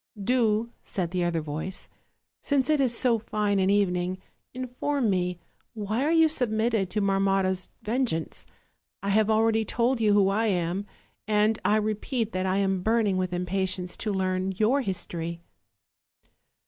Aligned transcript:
"Do," 0.19 0.71
said 0.81 1.11
the 1.11 1.23
other 1.23 1.41
voice, 1.41 1.87
"since 2.41 2.71
it 2.71 2.81
is 2.81 2.97
so 2.97 3.19
fine 3.19 3.59
an 3.59 3.69
even 3.69 3.95
OLD, 3.95 4.01
OLD 4.01 4.15
FAIRY 4.15 4.17
TALES. 4.63 4.69
399 4.79 5.01
ing, 5.03 5.03
inform 5.03 5.09
me 5.91 6.05
why 6.05 6.11
you 6.11 6.25
are 6.25 6.29
submitted 6.29 6.89
to 6.89 7.01
Marmotta's 7.01 7.69
vengeance? 7.83 8.45
I 9.03 9.09
have 9.09 9.29
already 9.29 9.63
told 9.63 10.01
you 10.01 10.13
who 10.13 10.29
I 10.29 10.47
am, 10.47 10.87
and 11.27 11.59
I 11.63 11.75
repeat 11.75 12.31
that 12.31 12.47
I 12.47 12.57
am 12.57 12.81
burning 12.81 13.17
with 13.17 13.31
impatience 13.31 13.95
to 13.97 14.11
learn 14.11 14.53
your 14.53 14.81
history." 14.81 15.43